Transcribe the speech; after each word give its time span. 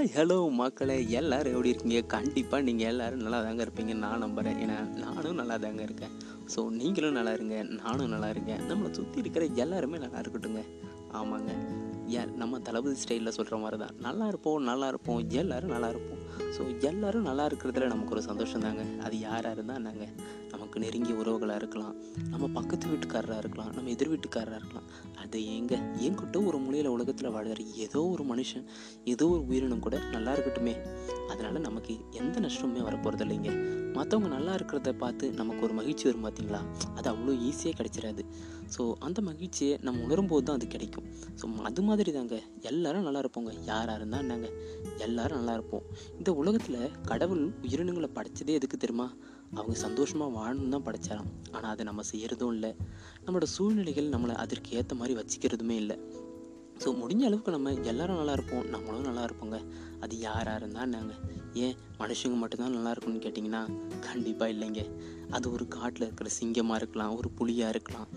Hi 0.00 0.14
hello 0.14 0.50
மக்களே. 0.50 1.08
எல்லோரும் 1.08 1.52
எப்படி 1.52 1.68
இருக்கீங்க? 1.68 2.06
கண்டிப்பாக 2.06 2.62
நீங்கள் 2.62 2.86
எல்லோரும் 2.86 3.20
நல்லா 3.20 3.42
தாங்க 3.42 3.64
இருப்பீங்க. 3.64 3.94
நான் 3.94 4.18
நம்புகிறேன் 4.18 4.58
ஏன்னா 4.58 4.76
நானும் 4.96 5.34
நல்லா 5.34 5.56
தாங்க 5.56 5.82
இருக்கேன். 5.82 6.10
ஸோ 6.56 6.70
நீங்களும் 6.70 7.12
நல்லா 7.12 7.32
இருங்க. 7.32 7.62
நானும் 7.62 8.08
நல்லா 8.08 8.28
இருக்கேன். 8.28 8.60
நம்மளை 8.68 8.90
சுற்றி 8.90 9.18
இருக்கிற 9.18 9.44
எல்லாருமே 9.44 9.98
நல்லா 9.98 10.18
இருக்கட்டுங்க 10.18 10.62
ஆமாங்க. 11.12 11.50
ஏன் 12.18 12.30
நம்ம 12.36 12.58
தளபதி 12.58 12.96
ஸ்டைலில் 13.02 13.36
சொல்கிற 13.36 13.56
மாதிரி 13.56 13.78
தான். 13.82 13.94
நல்லா 14.00 14.26
இருப்போம் 14.26 14.62
நல்லா 14.62 14.88
இருப்போம் 14.88 15.20
எல்லோரும் 15.40 15.70
நல்லா 15.70 15.88
இருப்போம். 15.88 16.20
ஸோ 16.56 16.80
எல்லோரும் 16.80 17.22
நல்லா 17.22 17.46
இருக்கிறதுல 17.46 17.86
நமக்கு 17.86 18.14
ஒரு 18.14 18.22
சந்தோஷம் 18.22 18.60
தாங்க. 18.60 18.84
அது 19.02 19.18
யாராக 19.18 19.54
இருந்தால் 19.54 19.82
நாங்கள் 19.82 20.12
நமக்கு 20.50 20.80
நெருங்கிய 20.80 21.14
உறவுகளாக 21.14 21.54
இருக்கலாம். 21.54 21.94
நம்ம 22.30 22.48
பக்கத்து 22.48 22.88
வீட்டுக்காரராக 22.88 23.38
இருக்கலாம். 23.38 23.70
நம்ம 23.74 23.90
எதிர் 23.90 24.12
வீட்டுக்காரராக 24.12 24.60
இருக்கலாம். 24.60 24.88
அது 25.16 25.38
எங்க 25.56 25.74
என்கிட்ட 26.06 26.46
ஒரு 26.46 26.58
மூலையில் 26.58 26.94
உலகத்தில் 26.96 27.30
வாழ்கிற 27.30 27.62
ஏதோ 27.76 28.02
ஒரு 28.04 28.24
மனுஷன் 28.24 28.64
ஏதோ 29.04 29.28
ஒரு 29.28 29.46
உயிரினம் 29.46 29.84
கூட 29.86 29.98
நல்லா 30.10 30.34
இருக்கட்டுமே. 30.34 30.74
அதனால் 31.30 31.66
நமக்கு 31.68 31.94
எந்த 32.10 32.40
நஷ்டமுமே 32.40 32.82
வரப்போகிறது 32.88 33.24
இல்லைங்க 33.26 33.52
மற்றவங்க 33.96 34.28
நல்லா 34.28 34.52
இருக்கிறத 34.54 34.90
பார்த்து 34.98 35.32
நமக்கு 35.32 35.64
ஒரு 35.66 35.74
மகிழ்ச்சி 35.74 36.04
வரும் 36.08 36.26
பார்த்தீங்களா 36.26 36.60
அது 36.96 37.06
அவ்வளோ 37.12 37.32
ஈஸியாக 37.48 37.74
கிடைச்சிடாது 37.78 38.24
ஸோ 38.74 38.82
அந்த 38.98 39.18
மகிழ்ச்சியை 39.20 39.78
நம்ம 39.82 40.02
உணரும்போது 40.06 40.42
தான் 40.42 40.58
அது 40.58 40.66
கிடைக்கும். 40.66 41.06
ஸோ 41.40 41.46
அது 41.62 41.82
மாதிரி 41.82 42.10
தாங்க 42.12 42.36
எல்லோரும் 42.60 43.02
நல்லா 43.02 43.18
இருப்போங்க. 43.18 43.52
யாராக 43.64 43.96
இருந்தால் 43.96 44.20
என்னங்க? 44.20 44.48
எல்லோரும் 44.98 45.38
நல்லா 45.38 45.52
இருப்போம். 45.52 45.84
இந்த 46.18 46.32
உலகத்தில் 46.32 46.92
கடவுள் 47.04 47.42
உயிரினங்களை 47.62 48.10
படைச்சதே 48.14 48.54
எதுக்கு 48.60 48.76
தெரியுமா? 48.76 49.08
அவங்க 49.54 49.76
சந்தோஷமாக 49.78 50.30
வாழணும் 50.38 50.68
தான் 50.68 50.86
படைச்சாராம். 50.88 51.30
ஆனால் 51.52 51.70
அதை 51.70 51.84
நம்ம 51.84 52.02
செய்கிறதும் 52.12 52.52
இல்லை. 52.52 52.70
நம்மளோட 53.24 53.48
சூழ்நிலைகள் 53.56 54.12
நம்மளை 54.16 54.36
அதற்கு 54.44 54.76
ஏற்ற 54.76 54.94
மாதிரி 54.94 55.16
வச்சுக்கிறதுமே 55.20 55.76
இல்லை. 55.76 55.98
ஸோ 56.82 56.90
முடிஞ்ச 57.00 57.22
அளவுக்கு 57.24 57.50
நம்ம 57.50 57.72
எல்லாரும் 57.92 58.16
நல்லா 58.16 58.32
இருப்போம். 58.32 58.64
நம்மளும் 58.66 59.08
நல்லா 59.08 59.24
இருப்போங்க. 59.24 59.58
அது 60.00 60.18
யாராக 60.18 60.56
இருந்தால் 60.56 60.88
நாங்கள் 60.88 61.20
ஏன் 61.54 61.76
மனுஷங்க 61.98 62.36
மட்டும்தான் 62.36 62.72
நல்லா 62.72 62.90
இருக்கும்னு 62.90 63.24
கேட்டிங்கன்னா 63.24 63.62
கண்டிப்பாக 64.00 64.52
இல்லைங்க. 64.52 64.82
அது 65.30 65.52
ஒரு 65.52 65.68
காட்டில் 65.68 66.06
இருக்கிற 66.06 66.30
சிங்கமாக 66.30 66.80
இருக்கலாம் 66.80 67.16
ஒரு 67.16 67.30
புலியாக 67.30 67.68
இருக்கலாம் 67.68 68.08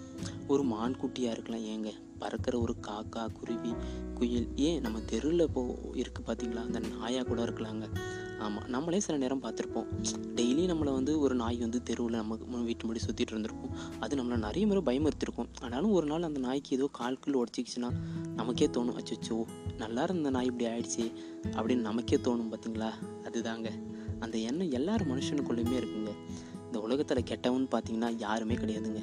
ஒரு 0.48 0.64
மான் 0.64 1.00
குட்டியாக 1.02 1.36
இருக்கலாம் 1.36 1.66
ஏங்க. 1.74 1.92
பறக்கிற 2.20 2.60
ஒரு 2.60 2.74
காக்கா 2.88 3.24
குருவி 3.32 3.72
குயில் 4.18 4.48
ஏன் 4.56 4.82
நம்ம 4.82 5.00
தெருவில் 5.00 5.52
போ 5.52 5.62
இருக்குது 5.94 6.28
பார்த்தீங்களா 6.28 6.62
அந்த 6.68 6.80
நாயாக 6.80 7.24
கூட 7.24 7.44
இருக்கலாங்க. 7.44 7.86
ஆமாம் 8.40 8.68
நம்மளே 8.68 9.00
சில 9.00 9.18
நேரம் 9.18 9.42
பார்த்துருப்போம் 9.44 9.90
டெய்லி 10.36 10.64
நம்மளை 10.72 10.92
வந்து 10.94 11.20
ஒரு 11.20 11.36
நாய் 11.36 11.58
வந்து 11.58 11.84
தெருவில் 11.84 12.16
நம்ம 12.16 12.62
வீட்டு 12.62 12.86
முடி 12.86 13.00
சுற்றிட்டு 13.00 13.34
இருந்திருக்கும். 13.36 13.76
அது 14.00 14.16
நம்மளை 14.16 14.38
நிறைய 14.38 14.68
முறை 14.68 14.84
பயமுறுத்திருக்கும். 14.90 15.50
ஆனாலும் 15.62 15.92
ஒரு 15.92 16.08
நாள் 16.08 16.24
அந்த 16.24 16.40
நாய்க்கு 16.40 16.76
ஏதோ 16.78 16.90
கால்குள் 17.00 17.40
உடச்சிக்கிச்சுன்னா 17.42 17.92
நமக்கே 18.36 18.68
தோணும் 18.68 19.00
அச்சோ 19.02 19.38
நல்லா 19.78 20.04
இருந்த 20.04 20.30
நாய் 20.30 20.46
இப்படி 20.46 20.66
ஆயிடுச்சு 20.72 21.12
அப்படின்னு 21.52 21.82
நமக்கே 21.82 22.16
தோணும் 22.16 22.54
பார்த்தீங்களா 22.54 22.90
அதுதாங்க. 23.24 23.72
அந்த 24.20 24.38
எண்ணம் 24.38 24.72
எல்லார் 24.72 25.08
மனுஷனுக்குள்ளேயுமே 25.08 25.78
இருக்குங்க. 25.82 26.12
இந்த 26.66 26.80
உலகத்தில் 26.80 27.24
கெட்டவன் 27.24 27.68
பார்த்தீங்கன்னா 27.72 28.14
யாருமே 28.18 28.54
கிடையாதுங்க. 28.54 29.02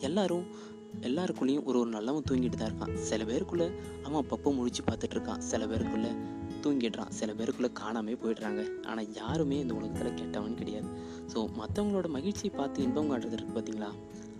எல்லாரும் 0.00 0.72
எல்லாருக்குள்ளேயும் 1.00 1.64
ஒரு 1.64 1.78
ஒரு 1.78 1.90
நல்லவன் 1.90 2.22
தூங்கிட்டு 2.30 2.56
தான் 2.56 2.72
இருக்கான். 2.72 2.94
சில 2.94 3.24
பேருக்குள்ள 3.24 3.72
அவன் 4.02 4.24
அப்பப்போ 4.24 4.44
முழிச்சு 4.44 4.82
பார்த்துட்டு 4.86 5.16
இருக்கான். 5.16 5.38
சில 5.38 5.66
பேருக்குள்ளே 5.66 6.16
தூங்கிடுறான். 6.62 7.08
சில 7.08 7.32
பேருக்குள்ளே 7.32 7.70
காணாமே 7.80 8.14
போயிடுறாங்க. 8.24 8.84
ஆனால் 8.86 9.12
யாருமே 9.12 9.58
இந்த 9.58 9.74
உலகத்தில் 9.74 10.14
கெட்டவன் 10.14 10.54
கிடையாது. 10.54 10.86
ஸோ 11.34 11.48
மற்றவங்களோட 11.58 12.08
மகிழ்ச்சியை 12.08 12.56
பார்த்து 12.56 12.82
இன்பம் 12.82 13.10
காட்டுறது 13.10 13.36
இருக்குது 13.36 13.58
பார்த்தீங்களா 13.60 13.90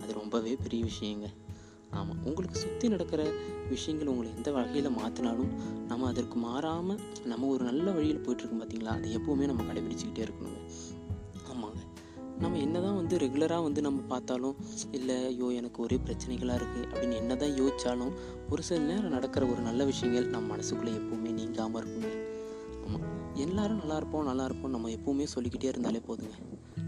அது 0.03 0.13
ரொம்பவே 0.13 0.57
பெரிய 0.63 0.85
விஷயங்க. 0.85 1.27
ஆமாம் 1.91 2.23
உங்களுக்கு 2.25 2.57
சுற்றி 2.57 2.87
நடக்கிற 2.87 3.23
விஷயங்கள் 3.69 4.07
உங்களை 4.07 4.29
எந்த 4.37 4.51
வகையில் 4.51 4.89
மாற்றினாலும் 4.89 5.51
நம்ம 5.87 6.07
அதற்கு 6.07 6.37
மாறாமல் 6.37 6.99
நம்ம 7.25 7.47
ஒரு 7.47 7.63
நல்ல 7.63 7.91
வழியில் 7.91 8.19
போயிட்டுருக்கோம் 8.19 8.61
பார்த்தீங்களா 8.61 8.85
அது 8.85 9.09
எப்போவுமே 9.09 9.45
நம்ம 9.45 9.63
கடைபிடிச்சிக்கிட்டே 9.63 10.21
இருக்கணுங்க. 10.21 10.59
ஆமாங்க. 11.51 11.79
நம்ம 12.39 12.57
என்ன 12.57 12.81
தான் 12.81 12.95
வந்து 12.95 13.17
ரெகுலராக 13.17 13.63
வந்து 13.63 13.81
நம்ம 13.81 14.01
பார்த்தாலும் 14.01 14.55
இல்லை 14.91 15.25
ஐயோ 15.25 15.51
எனக்கு 15.51 15.81
ஒரே 15.81 15.99
பிரச்சனைகளாக 16.05 16.59
இருக்குது 16.59 16.87
அப்படின்னு 16.93 17.15
என்ன 17.15 17.35
தான் 17.35 17.57
யோசித்தாலும் 17.57 18.13
ஒரு 18.49 18.63
சில 18.63 18.79
நேரம் 18.79 19.11
நடக்கிற 19.11 19.45
ஒரு 19.45 19.61
நல்ல 19.61 19.85
விஷயங்கள் 19.85 20.27
நம்ம 20.27 20.57
மனசுக்குள்ளே 20.57 20.93
எப்போவுமே 20.93 21.31
நீங்காமல் 21.31 21.81
இருக்குங்க. 21.81 22.09
ஆமாம் 22.85 23.14
எல்லாரும் 23.35 23.77
நல்லா 23.77 23.95
இருப்போம் 23.95 24.23
நல்லா 24.23 24.45
இருப்போம் 24.45 24.71
நம்ம 24.71 24.89
எப்போவுமே 24.89 25.23
சொல்லிக்கிட்டே 25.23 25.67
இருந்தாலே 25.67 26.01
போதுங்க. 26.07 26.35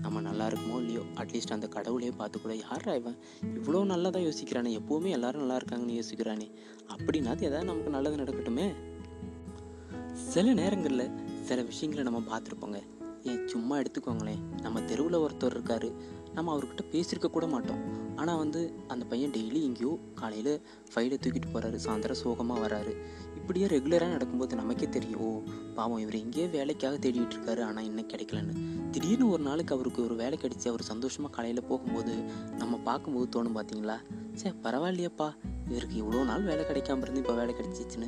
நம்ம 0.01 0.21
நல்லா 0.21 0.47
இருக்குமோ 0.47 0.75
இல்லையோ 0.77 0.99
அட்லீஸ்ட் 1.15 1.51
அந்த 1.51 1.67
கடவுளையே 1.67 2.11
பார்த்து 2.17 2.41
கூட 2.41 2.55
யாரா 2.55 2.93
இவன்? 2.93 3.17
இவ்வளோ 3.43 3.85
நல்லதாக 3.85 4.25
யோசிக்கிறானே. 4.25 4.79
எப்போவுமே 4.79 5.09
எல்லாரும் 5.09 5.41
நல்லா 5.41 5.57
இருக்காங்கன்னு 5.57 6.01
யோசிக்கிறானே. 6.01 6.51
அப்படின்னா 6.87 7.27
அது 7.27 7.45
எதாவது 7.45 7.65
நமக்கு 7.65 7.89
நல்லது 7.89 8.15
நடக்கட்டுமே? 8.15 8.73
சில 10.13 10.53
நேரங்களில் 10.53 11.11
சில 11.41 11.61
விஷயங்களை 11.61 12.11
நம்ம 12.11 12.21
பார்த்துருப்போங்க. 12.31 12.81
ஏன் 13.23 13.47
சும்மா 13.47 13.79
எடுத்துக்கோங்களேன். 13.79 14.41
நம்ம 14.61 14.81
தெருவில் 14.81 15.17
ஒருத்தர் 15.17 15.55
இருக்கார். 15.55 15.91
நம்ம 16.33 16.57
அவர்கிட்ட 16.57 16.83
பேசியிருக்க 16.91 17.27
கூட 17.27 17.47
மாட்டோம். 17.47 18.15
ஆனால் 18.15 18.37
வந்து 18.37 18.73
அந்த 18.87 19.05
பையன் 19.05 19.31
டெய்லி 19.31 19.61
எங்கேயோ 19.63 19.99
காலையில் 20.15 20.61
ஃபைலை 20.95 21.17
தூக்கிட்டு 21.23 21.49
போகிறாரு 21.53 21.79
சாயந்தரம் 21.85 22.21
சோகமாக 22.23 22.67
வராரு. 22.67 23.03
இப்படியே 23.47 23.67
ரெகுலராக 23.73 24.11
நடக்கும்போது 24.11 24.57
நமக்கே 24.59 24.87
தெரியும் 24.95 25.19
ஓ 25.25 25.27
பாவம் 25.75 25.99
இவர் 26.03 26.17
எங்கேயோ 26.21 26.47
வேலைக்காக 26.55 26.95
தேடிட்டு 26.95 27.35
இருக்காரு 27.35 27.61
ஆனால் 27.67 27.85
இன்னும் 27.89 28.09
கிடைக்கலன்னு. 28.13 28.53
திடீர்னு 28.91 29.29
ஒரு 29.29 29.43
நாளுக்கு 29.43 29.75
அவருக்கு 29.75 30.03
ஒரு 30.03 30.15
வேலை 30.15 30.39
கிடைச்சி 30.41 30.67
அவர் 30.71 30.83
சந்தோஷமாக 30.89 31.31
காலையில் 31.35 31.61
போகும்போது 31.69 32.13
நம்ம 32.57 32.79
பார்க்கும்போது 32.89 33.27
தோணும் 33.35 33.55
பார்த்தீங்களா 33.57 33.97
சே 34.41 34.49
பரவாயில்லையப்பா 34.65 35.27
இவருக்கு 35.69 35.95
இவ்வளோ 36.01 36.25
நாள் 36.25 36.43
வேலை 36.43 36.65
கிடைக்காம 36.65 37.01
இருந்து 37.01 37.21
இப்போ 37.21 37.33
வேலை 37.33 37.55
கிடைச்சிச்சுன்னு. 37.55 38.07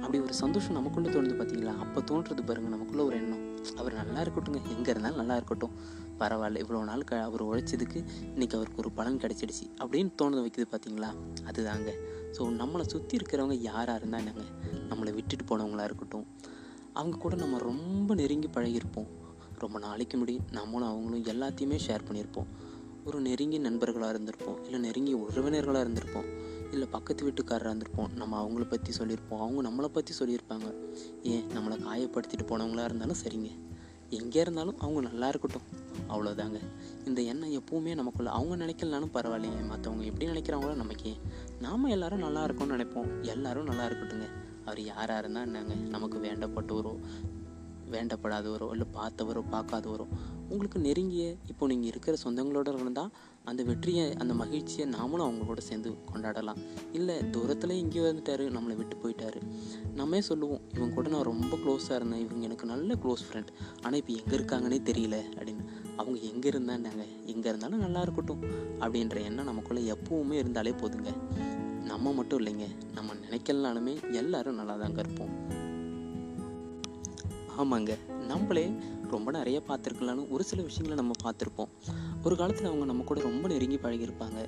அப்படி 0.00 0.18
ஒரு 0.20 0.34
சந்தோஷம் 0.34 0.72
நமக்குள்ளே 0.72 1.10
தோணுது 1.10 1.36
பார்த்தீங்களா 1.40 1.74
அப்போ 1.84 2.00
தோன்றது 2.00 2.44
பாருங்கள் 2.44 2.74
நமக்குள்ளே 2.74 3.04
ஒரு 3.04 3.16
எண்ணம். 3.16 3.42
அவர் 3.76 3.94
நல்லா 3.94 4.20
இருக்கட்டுங்க 4.22 4.60
எங்கே 4.76 4.90
இருந்தாலும் 4.90 5.16
நல்லா 5.16 5.36
இருக்கட்டும். 5.36 5.74
பரவாயில்ல 6.18 6.62
இவ்வளோ 6.64 6.84
நாள் 6.84 7.04
க 7.04 7.22
அவர் 7.22 7.42
உழைச்சதுக்கு 7.42 7.98
இன்றைக்கி 8.34 8.54
அவருக்கு 8.54 8.76
ஒரு 8.76 8.90
பலன் 8.90 9.18
கிடைச்சிடுச்சு. 9.18 9.66
அப்படின்னு 9.78 10.12
தோணுது 10.22 10.44
வைக்குது 10.46 10.66
பார்த்தீங்களா 10.74 11.12
அதுதாங்க. 11.48 11.92
ஸோ 12.32 12.42
நம்மளை 12.42 12.80
சுற்றி 12.80 13.16
இருக்கிறவங்க 13.16 13.52
யாராக 13.52 13.98
இருந்தால் 13.98 14.20
என்னங்க? 14.20 14.44
நம்மளை 14.88 15.14
விட்டுட்டு 15.14 15.44
போனவங்களா 15.44 15.84
இருக்கட்டும். 15.84 16.26
அவங்க 16.92 17.16
கூட 17.16 17.34
நம்ம 17.34 17.58
ரொம்ப 17.58 18.14
நெருங்கி 18.14 18.48
பழகியிருப்போம். 18.48 19.08
ரொம்ப 19.58 19.78
நாளைக்கு 19.78 20.18
முடி 20.18 20.40
நம்மளும் 20.50 20.88
அவங்களும் 20.88 21.24
எல்லாத்தையுமே 21.24 21.78
ஷேர் 21.86 22.06
பண்ணியிருப்போம். 22.08 22.46
ஒரு 23.04 23.20
நெருங்கிய 23.20 23.60
நண்பர்களாக 23.60 24.18
இருந்திருப்போம். 24.18 24.64
இல்லை 24.64 24.80
நெருங்கிய 24.80 25.16
உறவினர்களாக 25.16 25.84
இருந்திருப்போம். 25.84 26.28
இல்லை 26.72 26.88
பக்கத்து 26.90 27.30
வீட்டுக்காரராக 27.30 27.74
இருந்திருப்போம். 27.74 28.12
நம்ம 28.14 28.44
அவங்கள 28.44 28.64
பற்றி 28.68 28.92
சொல்லியிருப்போம். 28.92 29.40
அவங்க 29.40 29.62
நம்மளை 29.68 29.86
பற்றி 29.86 30.14
சொல்லியிருப்பாங்க. 30.18 30.74
ஏன்? 31.22 31.42
நம்மளை 31.48 31.78
காயப்படுத்திட்டு 31.80 32.46
போனவங்களாக 32.46 32.84
இருந்தாலும் 32.84 33.20
சரிங்க. 33.24 33.50
எங்கே 34.10 34.40
இருந்தாலும் 34.40 34.78
அவங்க 34.78 35.00
நல்லா 35.00 35.28
இருக்கட்டும். 35.28 35.62
அவ்வளோதாங்க 36.08 36.60
இந்த 37.10 37.22
எண்ணம் 37.22 37.52
எப்பவுமே 37.52 37.94
நமக்குள்ள 37.94 38.30
அவங்க 38.30 38.64
நினைக்கலனாலும் 38.64 39.14
பரவாயில்லைங்க 39.14 39.62
மற்றவங்க 39.70 40.04
எப்படி 40.04 40.26
நினைக்கிறாங்களோ 40.26 40.74
நமக்கு. 40.74 41.16
நாம் 41.60 41.84
எல்லாரும் 41.84 42.18
நல்லா 42.18 42.44
இருக்கோம்னு 42.44 42.76
நினைப்போம். 42.76 43.20
எல்லாரும் 43.20 43.64
நல்லா 43.64 43.84
இருக்கட்டுங்க 43.84 44.28
அவர் 44.64 44.84
யாராக 44.84 45.18
இருந்தால் 45.18 45.42
என்னங்க? 45.42 45.74
நமக்கு 45.74 46.18
வேண்டப்பட்டவரோ 46.18 46.98
வேண்டப்படாதவரோ 47.94 48.68
இல்லை 48.70 48.86
பார்த்தவரோ 48.98 49.42
பார்க்காதவரோ 49.54 50.06
உங்களுக்கு 50.52 50.78
நெருங்கிய 50.78 51.24
இப்போ 51.46 51.66
நீங்கள் 51.66 51.90
இருக்கிற 51.92 52.16
சொந்தங்களோட 52.24 52.68
இருந்தால் 52.74 53.12
அந்த 53.44 53.62
வெற்றியை 53.62 54.04
அந்த 54.14 54.34
மகிழ்ச்சியை 54.34 54.84
நாமளும் 54.94 55.26
அவங்களோட 55.26 55.58
சேர்ந்து 55.58 55.90
கொண்டாடலாம். 56.10 56.58
இல்லை 56.92 57.30
தூரத்தில் 57.30 57.70
இங்கே 57.70 58.00
வந்துட்டாரு 58.00 58.44
நம்மளை 58.56 58.74
விட்டு 58.76 58.96
போயிட்டாரு. 59.02 59.40
நம்மே 59.94 60.20
சொல்லுவோம் 60.20 60.60
இவங்க 60.74 60.94
கூட 60.94 61.08
நான் 61.08 61.28
ரொம்ப 61.30 61.56
க்ளோஸாக 61.56 61.98
இருந்தேன் 62.00 62.22
இவங்க 62.26 62.44
எனக்கு 62.44 62.66
நல்ல 62.66 62.94
க்ளோஸ் 62.94 63.24
ஃப்ரெண்ட் 63.28 63.52
ஆனால் 63.82 63.98
இப்போ 64.02 64.12
எங்கே 64.12 64.36
இருக்காங்கன்னே 64.38 64.80
தெரியல 64.90 65.18
அப்படின்னு. 65.38 65.64
அவங்க 65.96 66.18
எங்கே 66.32 66.50
இருந்தான்னாங்க 66.50 67.06
எங்கே 67.26 67.48
இருந்தாலும் 67.48 67.78
நல்லா 67.78 68.00
இருக்கட்டும் 68.00 68.44
அப்படின்ற 68.80 69.18
எண்ணம் 69.30 69.50
நமக்குள்ளே 69.52 69.94
எப்பவுமே 69.94 70.38
இருந்தாலே 70.42 70.74
போதுங்க. 70.82 71.12
நம்ம 71.90 72.12
மட்டும் 72.12 72.40
இல்லைங்க 72.40 72.68
நம்ம 72.94 73.14
நினைக்கலனாலுமே 73.24 73.96
எல்லாரும் 74.12 74.54
நல்லா 74.54 74.76
தாங்க 74.76 75.00
இருப்போம். 75.06 75.32
ஆமாங்க. 77.60 77.92
நம்மளே 78.30 78.64
ரொம்ப 79.10 79.30
நிறைய 79.30 79.58
பார்த்துருக்கலான்னு 79.68 80.24
ஒரு 80.34 80.44
சில 80.50 80.62
விஷயங்களை 80.62 80.96
நம்ம 81.00 81.14
பார்த்துருப்போம். 81.24 81.70
ஒரு 82.24 82.34
காலத்தில் 82.36 82.68
அவங்க 82.70 82.84
நம்ம 82.84 83.02
கூட 83.02 83.20
ரொம்ப 83.20 83.48
நெருங்கி 83.48 83.78
பழகியிருப்பாங்க. 83.84 84.40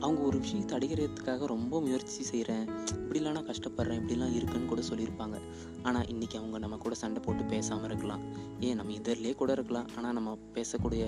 அவங்க 0.00 0.20
ஒரு 0.20 0.38
விஷயத்தை 0.38 0.72
அடைகிறதுக்காக 0.78 1.46
ரொம்ப 1.46 1.80
முயற்சி 1.80 2.22
செய்கிறேன் 2.22 2.64
இப்படிலாம் 2.94 3.36
நான் 3.36 3.46
கஷ்டப்படுறேன் 3.46 3.98
இப்படிலாம் 4.00 4.34
இருக்குன்னு 4.34 4.66
கூட 4.66 4.82
சொல்லியிருப்பாங்க. 4.90 5.36
ஆனால் 5.82 6.04
இன்றைக்கி 6.04 6.36
அவங்க 6.36 6.58
நம்ம 6.58 6.76
கூட 6.76 6.94
சண்டை 6.94 7.22
போட்டு 7.24 7.44
பேசாமல் 7.44 7.84
இருக்கலாம். 7.84 8.22
ஏன் 8.60 8.76
நம்ம 8.76 8.92
இதர்லேயே 8.92 9.34
கூட 9.34 9.52
இருக்கலாம். 9.52 9.88
ஆனால் 9.96 10.12
நம்ம 10.12 10.38
பேசக்கூடிய 10.54 11.04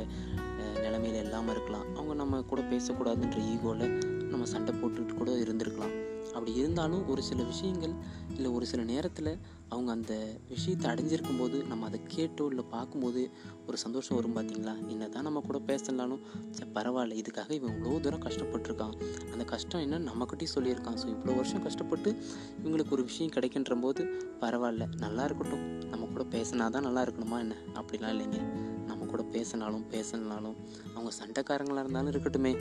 நிலைமையில் 0.85 1.23
இல்லாமல் 1.23 1.55
இருக்கலாம். 1.55 1.87
அவங்க 1.95 2.15
நம்ம 2.15 2.43
கூட 2.43 2.63
பேசக்கூடாதுன்ற 2.63 3.41
ஈகோவில் 3.53 3.87
நம்ம 4.31 4.45
சண்டை 4.45 4.75
போட்டுக்கிட்டு 4.75 5.15
கூட 5.15 5.33
இருந்திருக்கலாம். 5.45 5.95
அப்படி 6.27 6.53
இருந்தாலும் 6.55 7.09
ஒரு 7.09 7.23
சில 7.23 7.43
விஷயங்கள் 7.43 7.95
இல்லை 8.37 8.51
ஒரு 8.51 8.67
சில 8.67 8.83
நேரத்தில் 8.83 9.31
அவங்க 9.77 9.93
அந்த 9.93 10.15
விஷயத்தை 10.49 10.91
அடைஞ்சிருக்கும் 10.91 11.39
போது 11.39 11.65
நம்ம 11.65 11.87
அதை 11.87 12.01
கேட்டோ 12.17 12.47
இல்லை 12.47 12.65
பார்க்கும்போது 12.65 13.31
ஒரு 13.67 13.77
சந்தோஷம் 13.77 14.17
வரும் 14.17 14.37
பார்த்தீங்களா? 14.37 14.89
என்ன 14.89 15.09
தான் 15.09 15.23
நம்ம 15.23 15.41
கூட 15.41 15.59
பேசலனாலும் 15.67 16.21
சரி 16.51 16.71
பரவாயில்ல 16.75 17.17
இதுக்காக 17.23 17.51
இவன் 17.51 17.73
இவ்வளோ 17.77 18.01
தூரம் 18.01 18.23
கஷ்டப்பட்டிருக்கான். 18.23 18.95
அந்த 19.33 19.45
கஷ்டம் 19.45 19.81
என்ன 19.81 19.99
நம்மக்கிட்டையும் 19.99 20.55
சொல்லியிருக்கான். 20.55 20.99
ஸோ 21.03 21.07
இவ்வளோ 21.07 21.35
வருஷம் 21.35 21.63
கஷ்டப்பட்டு 21.63 22.17
இவங்களுக்கு 22.63 22.91
ஒரு 22.91 23.05
விஷயம் 23.05 23.31
கிடைக்கின்ற 23.31 23.77
போது 23.77 24.05
பரவாயில்ல 24.41 24.87
நல்லா 24.97 25.25
இருக்கட்டும். 25.25 25.65
நம்ம 25.91 26.07
கூட 26.07 26.25
பேசினா 26.37 26.71
தான் 26.71 26.83
நல்லா 26.83 27.03
இருக்கணுமா 27.03 27.39
என்ன? 27.39 27.57
அப்படிலாம் 27.75 28.15
இல்லைங்க. 28.17 28.41
நம்ம 28.87 29.07
கூட 29.07 29.23
பேசினாலும் 29.23 29.85
பேசலனாலும் 29.91 30.57
அவங்க 30.95 31.13
சண்டைக்காரங்களாக 31.21 31.85
இருந்தாலும் 31.85 32.13
இருக்கட்டுமே. 32.13 32.55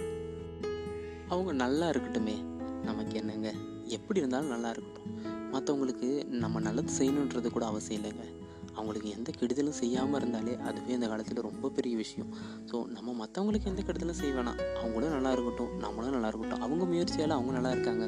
அவங்க 1.27 1.51
நல்லா 1.51 1.89
இருக்கட்டுமே. 1.89 2.38
நமக்கு 2.83 3.13
என்னங்க? 3.13 3.53
எப்படி 3.88 4.19
இருந்தாலும் 4.19 4.50
நல்லா 4.50 4.69
இருக்கட்டும். 4.69 5.34
மற்றவங்களுக்கு 5.55 6.25
நம்ம 6.25 6.59
நல்லது 6.59 6.91
செய்யணுன்றது 6.99 7.49
கூட 7.49 7.65
அவசியம் 7.65 8.03
இல்லைங்க. 8.03 8.25
அவங்களுக்கு 8.73 9.09
எந்த 9.09 9.31
கெடுதலும் 9.39 9.77
செய்யாமல் 9.81 10.19
இருந்தாலே 10.19 10.57
அதுவே 10.57 10.93
அந்த 10.93 11.07
காலத்தில் 11.07 11.41
ரொம்ப 11.41 11.69
பெரிய 11.69 11.95
விஷயம். 11.95 12.33
ஸோ 12.71 12.85
நம்ம 12.85 13.25
மற்றவங்களுக்கு 13.25 13.65
எந்த 13.65 13.81
கெடுதலும் 13.81 14.19
செய்ய 14.21 14.33
வேணாம். 14.33 14.75
அவங்களும் 14.75 15.09
நல்லா 15.09 15.31
இருக்கட்டும் 15.31 15.77
நம்மளும் 15.77 16.11
நல்லா 16.11 16.27
இருக்கட்டும். 16.27 16.61
அவங்க 16.61 16.85
முயற்சியால் 16.85 17.29
அவங்க 17.29 17.51
நல்லா 17.51 17.71
இருக்காங்க. 17.71 18.05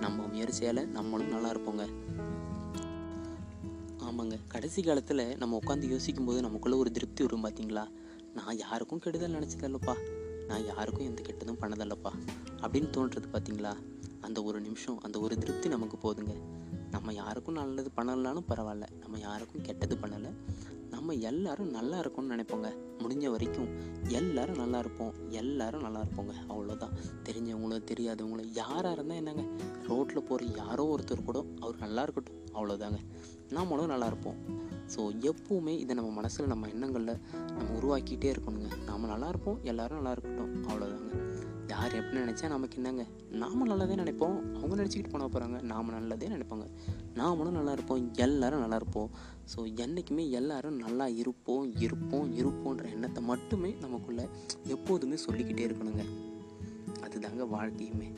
நம்ம 0.00 0.26
முயற்சியால் 0.26 0.88
நம்மளும் 0.88 1.28
நல்லா 1.28 1.50
இருப்போங்க. 1.50 1.86
ஆமாங்க. 4.02 4.38
கடைசி 4.48 4.82
காலத்தில் 4.82 5.36
நம்ம 5.36 5.58
உட்காந்து 5.66 5.88
யோசிக்கும் 5.88 6.24
போது 6.24 6.40
நமக்குள்ளே 6.40 6.76
ஒரு 6.76 6.90
திருப்தி 6.90 7.24
வரும் 7.24 7.44
பார்த்தீங்களா 7.44 7.88
நான் 8.34 8.58
யாருக்கும் 8.58 8.98
கெடுதல் 8.98 9.34
நினச்சதில்லப்பா. 9.34 9.94
நான் 10.48 10.64
யாருக்கும் 10.64 11.06
எந்த 11.06 11.22
கெட்டதும் 11.22 11.60
பண்ணதில்லப்பா. 11.60 12.12
அப்படின்னு 12.60 12.90
தோன்றது 12.96 13.28
பார்த்தீங்களா 13.32 13.72
அந்த 14.20 14.42
ஒரு 14.42 14.60
நிமிஷம் 14.60 14.98
அந்த 14.98 15.20
ஒரு 15.20 15.38
திருப்தி 15.38 15.68
நமக்கு 15.68 15.96
போதுங்க. 15.96 16.34
நம்ம 17.00 17.14
யாருக்கும் 17.14 17.54
நல்லது 17.54 17.90
பண்ணலனாலும் 17.96 18.44
பரவாயில்ல. 18.48 18.86
நம்ம 19.00 19.18
யாருக்கும் 19.18 19.62
கெட்டது 19.62 19.96
பண்ணலை. 19.96 20.34
நம்ம 20.90 21.12
எல்லாரும் 21.12 21.70
நல்லா 21.70 21.98
இருக்கணும்னு 21.98 22.34
நினைப்போங்க. 22.36 22.76
முடிஞ்ச 22.98 23.30
வரைக்கும் 23.30 23.68
எல்லாரும் 24.08 24.56
நல்லா 24.56 24.78
இருப்போம். 24.78 25.12
எல்லாரும் 25.28 25.80
நல்லா 25.80 26.00
இருப்போங்க. 26.00 26.32
அவ்வளோதான் 26.48 26.92
தெரிஞ்சவங்களும் 27.24 27.84
தெரியாதவங்களும் 27.84 28.50
யாராக 28.52 28.90
இருந்தால் 28.90 29.16
என்னங்க? 29.16 29.42
ரோட்டில் 29.88 30.22
போகிற 30.22 30.52
யாரோ 30.56 30.98
ஒருத்தர் 30.98 31.24
கூட 31.24 31.44
அவர் 31.60 31.78
நல்லா 31.78 32.02
இருக்கட்டும். 32.02 32.38
அவ்வளோதாங்க 32.54 32.98
நம்மளும் 33.48 33.86
நல்லா 33.86 34.06
இருப்போம். 34.06 34.34
ஸோ 34.96 35.20
எப்பவுமே 35.20 35.78
இதை 35.78 35.94
நம்ம 35.94 36.10
மனசில் 36.10 36.46
நம்ம 36.46 36.68
எண்ணங்களில் 36.68 37.20
நம்ம 37.56 37.78
உருவாக்கிட்டே 37.78 38.34
இருக்கணுங்க. 38.34 38.84
நாம் 38.86 39.06
நல்லா 39.06 39.28
இருப்போம். 39.28 39.58
எல்லாரும் 39.62 39.96
நல்லா 39.96 40.10
இருக்கட்டும். 40.10 40.64
அவ்வளோதாங்க 40.64 41.29
யார் 41.70 41.94
எப்படி 41.94 42.22
நினச்சா 42.22 42.46
நமக்கு 42.48 42.76
என்னங்க? 42.76 43.06
நாம 43.30 43.66
நல்லதே 43.66 43.94
நினைப்போம். 43.94 44.36
அவங்க 44.54 44.74
நினச்சிக்கிட்டு 44.76 45.10
போனால் 45.10 45.28
போகிறாங்க 45.28 45.62
நாம் 45.62 45.90
நல்லதே 45.90 46.28
நினைப்பாங்க. 46.28 46.66
நாமளும் 47.14 47.58
நல்லா 47.58 47.72
இருப்போம். 47.72 48.10
எல்லாரும் 48.14 48.58
நல்லா 48.58 48.74
இருப்போம். 48.74 49.10
ஸோ 49.52 49.76
என்றைக்குமே 49.76 50.30
எல்லாரும் 50.30 50.76
நல்லா 50.76 51.06
இருப்போம் 51.06 51.76
இருப்போம் 51.76 52.36
இருப்போன்ற 52.36 52.88
எண்ணத்தை 52.88 53.22
மட்டுமே 53.22 53.70
நமக்குள்ளே 53.80 54.28
எப்போதுமே 54.66 55.16
சொல்லிக்கிட்டே 55.16 55.66
இருக்கணுங்க. 55.66 56.04
அதுதாங்க 57.00 57.46
வாழ்க்கையுமே. 57.56 58.08